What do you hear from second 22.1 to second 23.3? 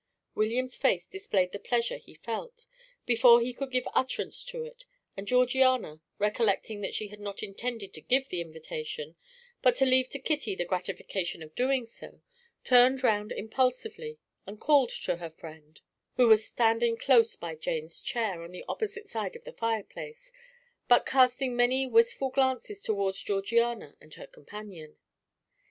glances towards